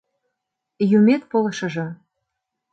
[0.99, 1.87] Юмет полшыжо!